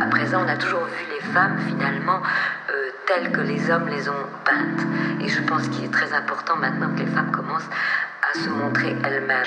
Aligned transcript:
À 0.00 0.06
présent, 0.06 0.42
on 0.44 0.48
a 0.48 0.56
toujours 0.56 0.84
vu 0.86 1.04
les 1.12 1.20
femmes 1.32 1.58
finalement 1.68 2.22
euh, 2.70 2.90
telles 3.06 3.30
que 3.32 3.42
les 3.42 3.70
hommes 3.70 3.88
les 3.88 4.08
ont 4.08 4.26
peintes. 4.46 4.80
Et 5.22 5.28
je 5.28 5.42
pense 5.42 5.68
qu'il 5.68 5.84
est 5.84 5.92
très 5.92 6.10
important 6.14 6.56
maintenant 6.56 6.94
que 6.94 7.00
les 7.00 7.06
femmes 7.06 7.30
commencent 7.30 7.68
à 8.22 8.32
se 8.32 8.48
montrer 8.48 8.96
elles-mêmes. 9.04 9.44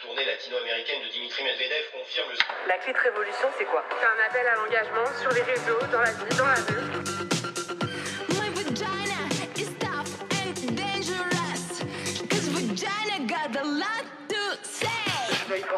Tournée 0.00 0.24
latino-américaine 0.24 1.02
de 1.04 1.12
Dimitri 1.12 1.44
Medvedev 1.44 1.84
confirme 1.92 2.28
le... 2.30 2.68
La 2.68 2.78
clé 2.78 2.94
de 2.94 2.98
révolution, 2.98 3.48
c'est 3.58 3.66
quoi? 3.66 3.84
C'est 3.90 4.06
un 4.06 4.26
appel 4.26 4.46
à 4.46 4.56
l'engagement 4.56 5.06
sur 5.20 5.30
les 5.32 5.42
réseaux, 5.42 5.78
dans 5.92 6.00
la 6.00 6.10
vie, 6.10 6.36
dans 6.38 6.46
la 6.46 6.54
rue. 6.54 7.31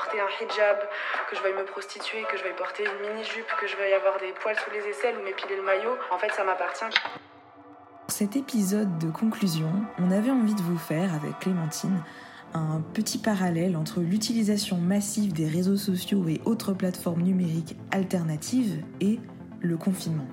Porter 0.05 0.21
un 0.21 0.29
hijab, 0.41 0.79
que 1.31 1.37
je 1.37 1.43
veuille 1.43 1.55
me 1.55 1.65
prostituer, 1.65 2.23
que 2.31 2.37
je 2.37 2.43
veuille 2.43 2.57
porter 2.57 2.85
une 2.85 3.09
mini-jupe, 3.09 3.47
que 3.61 3.67
je 3.67 3.77
veuille 3.77 3.95
avoir 3.95 4.19
des 4.19 4.33
poils 4.41 4.57
sous 4.57 4.71
les 4.71 4.91
aisselles 4.91 5.17
ou 5.19 5.25
m'épiler 5.25 5.57
le 5.57 5.63
maillot, 5.63 5.97
en 6.11 6.19
fait, 6.19 6.31
ça 6.33 6.45
m'appartient. 6.45 6.85
Pour 8.07 8.15
cet 8.15 8.37
épisode 8.37 8.99
de 8.99 9.11
conclusion, 9.11 9.71
on 9.99 10.11
avait 10.11 10.31
envie 10.31 10.55
de 10.55 10.63
vous 10.63 10.79
faire, 10.79 11.15
avec 11.15 11.39
Clémentine, 11.41 12.03
un 12.53 12.83
petit 12.93 13.19
parallèle 13.19 13.77
entre 13.77 14.01
l'utilisation 14.01 14.77
massive 14.77 15.33
des 15.33 15.49
réseaux 15.49 15.77
sociaux 15.77 16.29
et 16.29 16.41
autres 16.45 16.73
plateformes 16.73 17.23
numériques 17.23 17.77
alternatives 17.91 18.83
et 19.01 19.19
le 19.61 19.77
confinement. 19.77 20.27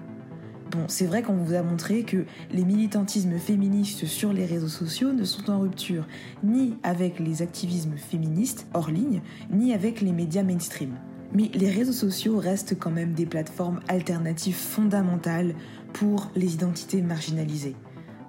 Bon, 0.71 0.85
c'est 0.87 1.05
vrai 1.05 1.21
qu'on 1.21 1.35
vous 1.35 1.53
a 1.53 1.61
montré 1.63 2.03
que 2.03 2.23
les 2.49 2.63
militantismes 2.63 3.37
féministes 3.37 4.05
sur 4.05 4.31
les 4.31 4.45
réseaux 4.45 4.69
sociaux 4.69 5.11
ne 5.11 5.25
sont 5.25 5.51
en 5.51 5.59
rupture 5.59 6.07
ni 6.45 6.75
avec 6.81 7.19
les 7.19 7.41
activismes 7.41 7.97
féministes 7.97 8.67
hors 8.73 8.89
ligne, 8.89 9.21
ni 9.49 9.73
avec 9.73 9.99
les 9.99 10.13
médias 10.13 10.43
mainstream. 10.43 10.91
Mais 11.33 11.51
les 11.53 11.69
réseaux 11.69 11.91
sociaux 11.91 12.37
restent 12.37 12.79
quand 12.79 12.89
même 12.89 13.11
des 13.11 13.25
plateformes 13.25 13.81
alternatives 13.89 14.55
fondamentales 14.55 15.55
pour 15.91 16.31
les 16.37 16.53
identités 16.53 17.01
marginalisées. 17.01 17.75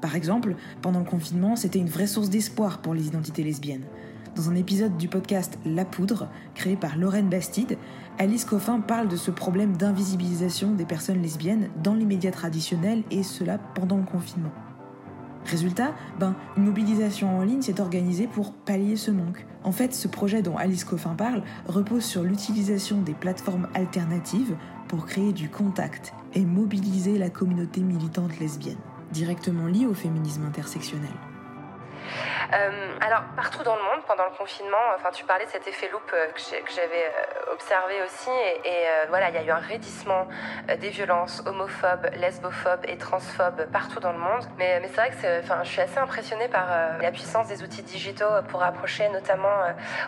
Par 0.00 0.16
exemple, 0.16 0.56
pendant 0.80 0.98
le 0.98 1.04
confinement, 1.04 1.54
c'était 1.54 1.78
une 1.78 1.88
vraie 1.88 2.08
source 2.08 2.28
d'espoir 2.28 2.82
pour 2.82 2.92
les 2.92 3.06
identités 3.06 3.44
lesbiennes. 3.44 3.84
Dans 4.34 4.48
un 4.48 4.54
épisode 4.54 4.96
du 4.96 5.08
podcast 5.08 5.58
La 5.66 5.84
Poudre, 5.84 6.26
créé 6.54 6.74
par 6.74 6.96
Lorraine 6.96 7.28
Bastide, 7.28 7.76
Alice 8.18 8.46
Coffin 8.46 8.80
parle 8.80 9.08
de 9.08 9.16
ce 9.16 9.30
problème 9.30 9.76
d'invisibilisation 9.76 10.72
des 10.72 10.86
personnes 10.86 11.20
lesbiennes 11.20 11.68
dans 11.82 11.92
les 11.92 12.06
médias 12.06 12.30
traditionnels 12.30 13.02
et 13.10 13.24
cela 13.24 13.58
pendant 13.58 13.98
le 13.98 14.04
confinement. 14.04 14.52
Résultat, 15.44 15.92
ben, 16.18 16.34
une 16.56 16.64
mobilisation 16.64 17.36
en 17.36 17.42
ligne 17.42 17.60
s'est 17.60 17.80
organisée 17.80 18.26
pour 18.26 18.54
pallier 18.54 18.96
ce 18.96 19.10
manque. 19.10 19.44
En 19.64 19.72
fait, 19.72 19.92
ce 19.92 20.08
projet 20.08 20.40
dont 20.40 20.56
Alice 20.56 20.84
Coffin 20.84 21.14
parle 21.14 21.42
repose 21.66 22.04
sur 22.04 22.22
l'utilisation 22.22 23.02
des 23.02 23.14
plateformes 23.14 23.68
alternatives 23.74 24.56
pour 24.88 25.04
créer 25.04 25.34
du 25.34 25.50
contact 25.50 26.14
et 26.32 26.46
mobiliser 26.46 27.18
la 27.18 27.28
communauté 27.28 27.82
militante 27.82 28.38
lesbienne, 28.40 28.78
directement 29.12 29.66
liée 29.66 29.86
au 29.86 29.94
féminisme 29.94 30.46
intersectionnel. 30.46 31.10
Euh, 32.54 32.96
alors, 33.00 33.22
partout 33.36 33.62
dans 33.62 33.76
le 33.76 33.82
monde, 33.82 34.02
pendant 34.06 34.24
le 34.24 34.36
confinement, 34.36 34.76
enfin, 34.96 35.10
tu 35.10 35.24
parlais 35.24 35.46
de 35.46 35.50
cet 35.50 35.66
effet 35.66 35.88
loop 35.90 36.02
euh, 36.12 36.26
que 36.32 36.72
j'avais 36.72 37.06
euh, 37.06 37.52
observé 37.52 37.94
aussi. 38.04 38.30
Et, 38.64 38.82
voilà, 39.08 39.30
il 39.30 39.34
y 39.34 39.38
a 39.38 39.42
eu 39.42 39.50
un 39.50 39.56
raidissement 39.56 40.26
des 40.78 40.88
violences 40.88 41.42
homophobes, 41.46 42.10
lesbophobes 42.16 42.84
et 42.84 42.96
transphobes 42.96 43.66
partout 43.72 44.00
dans 44.00 44.12
le 44.12 44.18
monde. 44.18 44.44
Mais, 44.58 44.80
c'est 44.88 44.96
vrai 44.96 45.10
que 45.10 45.64
je 45.64 45.68
suis 45.68 45.80
assez 45.80 45.98
impressionnée 45.98 46.48
par 46.48 46.66
la 47.00 47.10
puissance 47.10 47.48
des 47.48 47.62
outils 47.62 47.82
digitaux 47.82 48.42
pour 48.48 48.60
rapprocher, 48.60 49.08
notamment 49.10 49.54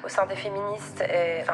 au 0.05 0.09
sein 0.09 0.27
des 0.27 0.37
féministes, 0.37 1.03
et, 1.03 1.45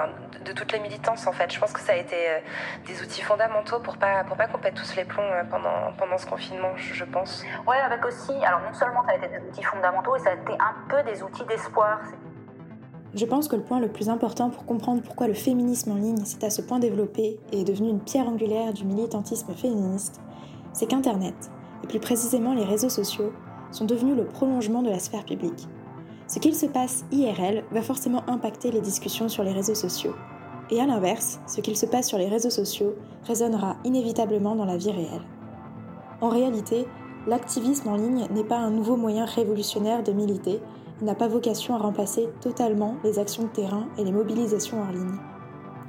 de, 0.45 0.53
toutes 0.53 0.73
les 0.73 0.81
militances 0.81 1.27
en 1.27 1.33
fait. 1.33 1.53
Je 1.53 1.59
pense 1.59 1.73
que 1.73 1.81
ça 1.81 1.93
a 1.93 1.97
été 1.97 2.43
des 2.87 3.03
outils 3.03 3.23
fondamentaux 3.23 3.81
pour 3.81 3.97
pas, 3.97 4.25
pour 4.25 4.37
pas 4.37 4.47
qu'on 4.47 4.59
pète 4.59 4.75
tous 4.75 4.97
les 4.97 5.05
plombs 5.05 5.31
pendant, 5.51 5.93
pendant 5.99 6.19
ce 6.19 6.27
confinement, 6.27 6.73
je, 6.77 7.05
pense. 7.05 7.45
Ouais, 7.67 7.79
avec 7.79 8.05
aussi, 8.05 8.33
alors 8.45 8.61
non 8.61 8.73
seulement 8.73 9.05
ça 9.05 9.13
a 9.13 9.17
été 9.17 9.29
des 9.29 9.39
outils 9.39 9.63
fondamentaux, 9.63 10.17
et 10.17 10.21
ça 10.21 10.31
un 10.49 10.89
peu 10.89 11.03
des 11.11 11.23
outils 11.23 11.45
d'espoir. 11.47 12.01
Je 13.15 13.27
pense 13.27 13.49
que 13.49 13.57
le 13.57 13.63
point 13.63 13.81
le 13.81 13.89
plus 13.89 14.09
important 14.09 14.51
pour 14.51 14.65
comprendre 14.65 15.03
pourquoi 15.03 15.27
le 15.27 15.35
féminisme 15.35 15.93
en 15.93 15.97
ligne 15.97 16.25
s'est 16.25 16.45
à 16.45 16.51
ce 16.51 16.63
point 16.63 16.79
développé 16.79 17.41
et 17.53 17.61
est 17.61 17.65
devenu 17.65 17.89
une 17.89 18.01
pierre 18.01 18.29
angulaire 18.29 18.73
du 18.73 18.85
militantisme 18.85 19.53
féministe, 19.53 20.21
c'est 20.73 20.87
qu'Internet, 20.87 21.51
et 21.83 21.89
plus 21.89 21.99
précisément 21.99 22.55
les 22.55 22.65
réseaux 22.65 22.89
sociaux, 22.89 23.33
sont 23.73 23.85
devenus 23.85 24.17
le 24.17 24.27
prolongement 24.27 24.83
de 24.83 24.91
la 24.91 24.99
sphère 24.99 25.25
publique. 25.25 25.69
Ce 26.29 26.39
qu'il 26.39 26.55
se 26.55 26.67
passe 26.67 27.05
IRL 27.11 27.65
va 27.73 27.83
forcément 27.83 28.23
impacter 28.29 28.71
les 28.71 28.81
discussions 28.81 29.29
sur 29.29 29.43
les 29.43 29.53
réseaux 29.53 29.75
sociaux. 29.75 30.15
Et 30.71 30.81
à 30.81 30.87
l'inverse, 30.87 31.41
ce 31.49 31.61
qu'il 31.61 31.77
se 31.77 31.87
passe 31.87 32.07
sur 32.07 32.19
les 32.19 32.29
réseaux 32.29 32.51
sociaux 32.51 32.95
résonnera 33.25 33.77
inévitablement 33.85 34.55
dans 34.55 34.65
la 34.65 34.77
vie 34.77 34.93
réelle. 34.93 35.27
En 36.21 36.29
réalité, 36.29 36.87
l'activisme 37.27 37.89
en 37.89 37.97
ligne 37.97 38.27
n'est 38.31 38.45
pas 38.45 38.59
un 38.59 38.71
nouveau 38.71 38.97
moyen 38.97 39.25
révolutionnaire 39.25 40.03
de 40.03 40.13
militer, 40.13 40.61
il 41.01 41.07
n'a 41.07 41.15
pas 41.15 41.29
vocation 41.29 41.75
à 41.75 41.79
remplacer 41.79 42.29
totalement 42.41 42.97
les 43.05 43.19
actions 43.19 43.45
de 43.45 43.49
terrain 43.49 43.87
et 43.97 44.05
les 44.05 44.13
mobilisations 44.13 44.83
en 44.83 44.91
ligne. 44.91 45.19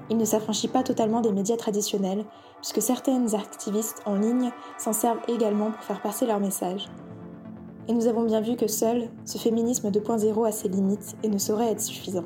Il 0.10 0.18
ne 0.18 0.26
s'affranchit 0.26 0.68
pas 0.68 0.84
totalement 0.84 1.22
des 1.22 1.32
médias 1.32 1.58
traditionnels, 1.58 2.26
puisque 2.62 2.82
certaines 2.82 3.34
activistes 3.34 4.02
en 4.06 4.16
ligne 4.16 4.52
s'en 4.78 4.94
servent 4.94 5.22
également 5.28 5.72
pour 5.72 5.84
faire 5.84 6.02
passer 6.02 6.26
leur 6.26 6.40
message. 6.40 6.90
Et 7.88 7.94
nous 7.94 8.08
avons 8.08 8.24
bien 8.24 8.42
vu 8.42 8.56
que 8.56 8.68
seul, 8.68 9.10
ce 9.26 9.38
féminisme 9.38 9.90
2.0 9.90 10.48
a 10.48 10.52
ses 10.52 10.68
limites 10.68 11.16
et 11.24 11.30
ne 11.30 11.38
saurait 11.38 11.72
être 11.72 11.82
suffisant. 11.82 12.26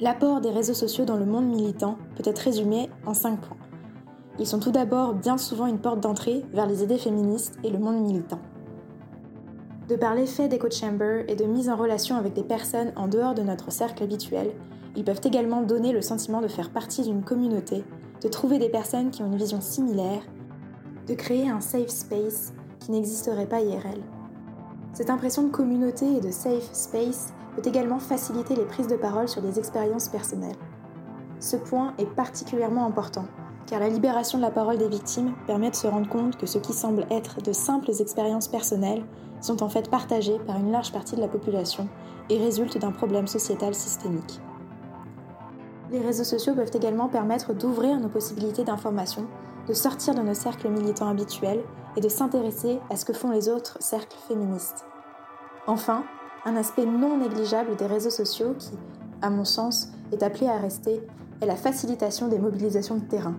L'apport 0.00 0.40
des 0.40 0.50
réseaux 0.50 0.74
sociaux 0.74 1.04
dans 1.04 1.16
le 1.16 1.26
monde 1.26 1.46
militant 1.46 1.96
peut 2.16 2.22
être 2.26 2.38
résumé 2.38 2.90
en 3.06 3.14
5 3.14 3.40
points. 3.40 3.56
Ils 4.38 4.46
sont 4.46 4.58
tout 4.58 4.72
d'abord 4.72 5.14
bien 5.14 5.38
souvent 5.38 5.66
une 5.66 5.78
porte 5.78 6.00
d'entrée 6.00 6.44
vers 6.52 6.66
les 6.66 6.82
idées 6.82 6.98
féministes 6.98 7.54
et 7.62 7.70
le 7.70 7.78
monde 7.78 8.00
militant. 8.00 8.40
De 9.88 9.94
par 9.94 10.14
l'effet 10.14 10.48
d'echo 10.48 10.68
chamber 10.70 11.24
et 11.28 11.36
de 11.36 11.44
mise 11.44 11.68
en 11.68 11.76
relation 11.76 12.16
avec 12.16 12.32
des 12.32 12.42
personnes 12.42 12.92
en 12.96 13.06
dehors 13.06 13.34
de 13.34 13.42
notre 13.42 13.70
cercle 13.70 14.02
habituel, 14.02 14.52
ils 14.96 15.04
peuvent 15.04 15.20
également 15.24 15.62
donner 15.62 15.92
le 15.92 16.02
sentiment 16.02 16.40
de 16.40 16.48
faire 16.48 16.70
partie 16.70 17.02
d'une 17.02 17.22
communauté, 17.22 17.84
de 18.22 18.28
trouver 18.28 18.58
des 18.58 18.68
personnes 18.68 19.10
qui 19.10 19.22
ont 19.22 19.26
une 19.26 19.36
vision 19.36 19.60
similaire, 19.60 20.22
de 21.06 21.14
créer 21.14 21.48
un 21.48 21.60
safe 21.60 21.88
space 21.88 22.52
qui 22.80 22.90
n'existerait 22.90 23.46
pas 23.46 23.60
IRL. 23.60 24.00
Cette 24.94 25.10
impression 25.10 25.44
de 25.44 25.50
communauté 25.50 26.06
et 26.16 26.20
de 26.20 26.30
safe 26.30 26.72
space 26.72 27.32
peut 27.54 27.68
également 27.68 27.98
faciliter 27.98 28.56
les 28.56 28.64
prises 28.64 28.88
de 28.88 28.96
parole 28.96 29.28
sur 29.28 29.42
des 29.42 29.58
expériences 29.58 30.08
personnelles. 30.08 30.56
Ce 31.40 31.56
point 31.56 31.92
est 31.98 32.06
particulièrement 32.06 32.86
important, 32.86 33.26
car 33.74 33.80
la 33.80 33.88
libération 33.88 34.38
de 34.38 34.42
la 34.44 34.52
parole 34.52 34.78
des 34.78 34.86
victimes 34.86 35.34
permet 35.48 35.68
de 35.68 35.74
se 35.74 35.88
rendre 35.88 36.08
compte 36.08 36.36
que 36.36 36.46
ce 36.46 36.58
qui 36.58 36.72
semble 36.72 37.08
être 37.10 37.42
de 37.42 37.52
simples 37.52 37.90
expériences 37.98 38.46
personnelles 38.46 39.02
sont 39.40 39.64
en 39.64 39.68
fait 39.68 39.90
partagées 39.90 40.38
par 40.46 40.58
une 40.58 40.70
large 40.70 40.92
partie 40.92 41.16
de 41.16 41.20
la 41.20 41.26
population 41.26 41.88
et 42.30 42.38
résultent 42.38 42.78
d'un 42.78 42.92
problème 42.92 43.26
sociétal 43.26 43.74
systémique. 43.74 44.40
Les 45.90 45.98
réseaux 45.98 46.22
sociaux 46.22 46.54
peuvent 46.54 46.70
également 46.72 47.08
permettre 47.08 47.52
d'ouvrir 47.52 47.98
nos 47.98 48.08
possibilités 48.08 48.62
d'information, 48.62 49.26
de 49.66 49.74
sortir 49.74 50.14
de 50.14 50.22
nos 50.22 50.34
cercles 50.34 50.68
militants 50.68 51.08
habituels 51.08 51.64
et 51.96 52.00
de 52.00 52.08
s'intéresser 52.08 52.78
à 52.90 52.94
ce 52.94 53.04
que 53.04 53.12
font 53.12 53.32
les 53.32 53.48
autres 53.48 53.78
cercles 53.80 54.18
féministes. 54.28 54.84
Enfin, 55.66 56.04
un 56.44 56.54
aspect 56.54 56.86
non 56.86 57.16
négligeable 57.16 57.74
des 57.74 57.86
réseaux 57.86 58.10
sociaux 58.10 58.54
qui, 58.56 58.78
à 59.20 59.30
mon 59.30 59.44
sens, 59.44 59.88
est 60.12 60.22
appelé 60.22 60.46
à 60.46 60.58
rester 60.58 61.02
est 61.40 61.46
la 61.46 61.56
facilitation 61.56 62.28
des 62.28 62.38
mobilisations 62.38 62.98
de 62.98 63.04
terrain. 63.04 63.34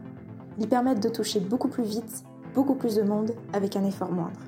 Ils 0.59 0.67
permettent 0.67 1.03
de 1.03 1.09
toucher 1.09 1.39
beaucoup 1.39 1.67
plus 1.67 1.83
vite, 1.83 2.23
beaucoup 2.53 2.75
plus 2.75 2.95
de 2.95 3.01
monde 3.01 3.31
avec 3.53 3.75
un 3.75 3.85
effort 3.85 4.11
moindre. 4.11 4.39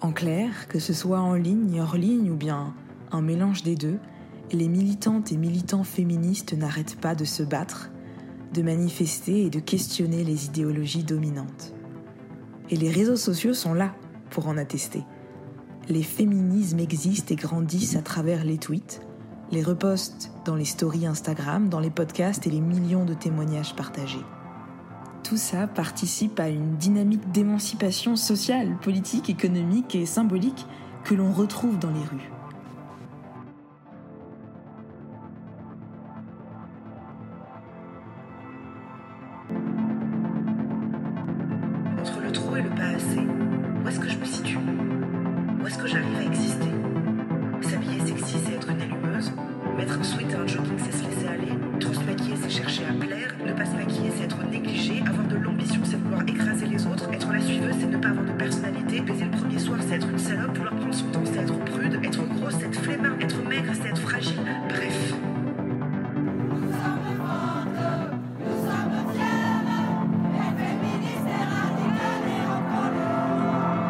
En 0.00 0.12
clair, 0.12 0.68
que 0.68 0.78
ce 0.78 0.92
soit 0.92 1.20
en 1.20 1.34
ligne, 1.34 1.80
hors 1.80 1.96
ligne 1.96 2.30
ou 2.30 2.36
bien 2.36 2.72
un 3.10 3.20
mélange 3.20 3.62
des 3.62 3.74
deux, 3.74 3.98
les 4.52 4.68
militantes 4.68 5.32
et 5.32 5.36
militants 5.36 5.84
féministes 5.84 6.54
n'arrêtent 6.54 7.00
pas 7.00 7.14
de 7.14 7.24
se 7.24 7.42
battre, 7.42 7.90
de 8.54 8.62
manifester 8.62 9.42
et 9.42 9.50
de 9.50 9.60
questionner 9.60 10.24
les 10.24 10.46
idéologies 10.46 11.04
dominantes. 11.04 11.74
Et 12.70 12.76
les 12.76 12.90
réseaux 12.90 13.16
sociaux 13.16 13.54
sont 13.54 13.74
là 13.74 13.94
pour 14.30 14.48
en 14.48 14.56
attester. 14.56 15.04
Les 15.88 16.02
féminismes 16.02 16.80
existent 16.80 17.32
et 17.32 17.36
grandissent 17.36 17.96
à 17.96 18.02
travers 18.02 18.44
les 18.44 18.58
tweets, 18.58 19.00
les 19.50 19.62
reposts 19.62 20.30
dans 20.44 20.54
les 20.54 20.66
stories 20.66 21.06
Instagram, 21.06 21.68
dans 21.68 21.80
les 21.80 21.90
podcasts 21.90 22.46
et 22.46 22.50
les 22.50 22.60
millions 22.60 23.04
de 23.04 23.14
témoignages 23.14 23.74
partagés. 23.74 24.24
Tout 25.24 25.36
ça 25.36 25.66
participe 25.66 26.40
à 26.40 26.48
une 26.48 26.76
dynamique 26.76 27.30
d'émancipation 27.32 28.16
sociale, 28.16 28.78
politique, 28.80 29.28
économique 29.28 29.94
et 29.94 30.06
symbolique 30.06 30.66
que 31.04 31.14
l'on 31.14 31.32
retrouve 31.32 31.78
dans 31.78 31.90
les 31.90 32.00
rues. 32.00 32.30
Entre 42.00 42.20
le 42.22 42.32
trop 42.32 42.56
et 42.56 42.62
le 42.62 42.70
pas 42.70 42.84
assez, 42.96 43.20
où 43.84 43.88
est-ce 43.88 44.00
que 44.00 44.08
je 44.08 44.16
me 44.16 44.24
situe? 44.24 44.58
Où 45.62 45.66
est-ce 45.66 45.76
que 45.76 45.86
j'arrive 45.86 46.16
à 46.16 46.24
exister? 46.24 46.70
S'habiller 47.60 48.00
sexy, 48.00 48.38
être 48.56 48.70
une 48.70 48.80
allumeuse? 48.80 49.30
Mettre 49.76 49.98
un 49.98 50.02
C'est 61.24 61.40
être 61.40 61.64
prude, 61.64 62.00
être 62.04 62.28
grosse, 62.28 62.54
c'est 62.58 62.66
être 62.66 62.80
flemmard, 62.80 63.12
être 63.20 63.42
maigre, 63.48 63.72
c'est 63.74 63.88
être 63.88 63.98
fragile, 64.00 64.38
bref. 64.68 65.14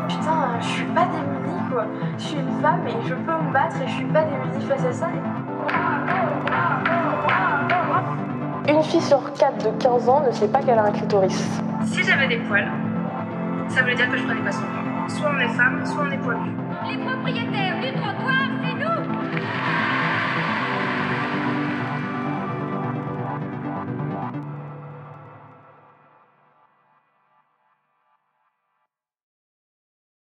Putain, 0.08 0.31
euh, 0.31 0.61
je 0.61 0.67
suis 0.67 0.85
pas 0.87 1.05
démunie 1.06 1.70
quoi. 1.70 1.85
Je 2.17 2.23
suis 2.23 2.38
une 2.38 2.61
femme 2.62 2.87
et 2.87 3.06
je 3.06 3.14
peux 3.14 3.32
me 3.32 3.52
battre 3.52 3.76
et 3.82 3.87
je 3.88 3.93
suis 3.93 4.05
pas 4.06 4.23
démunie 4.23 4.64
face 4.67 4.84
à 4.84 4.93
ça. 4.93 5.08
Une 8.69 8.82
fille 8.82 9.00
sur 9.00 9.32
quatre 9.34 9.64
de 9.64 9.82
15 9.82 10.08
ans 10.08 10.23
ne 10.26 10.31
sait 10.32 10.49
pas 10.49 10.61
qu'elle 10.61 10.79
a 10.79 10.84
un 10.84 10.93
clitoris. 10.93 11.61
Si 11.84 12.02
j'avais 12.02 12.29
des 12.29 12.38
poils, 12.38 12.70
ça 13.69 13.82
voulait 13.82 13.94
dire 13.94 14.11
que 14.11 14.17
je 14.17 14.25
prenais 14.25 14.41
pas 14.41 14.52
son 14.52 14.62
de 14.62 14.67
moi. 14.67 15.08
Soit 15.08 15.31
on 15.34 15.38
est 15.38 15.49
femme, 15.49 15.81
soit 15.84 16.05
on 16.08 16.11
est 16.11 16.19
poilu 16.19 16.50
les 16.88 16.99
propriétaires 16.99 17.81
du 17.81 17.93
trottoir, 17.93 18.49
c'est 18.62 18.75
nous 18.75 19.07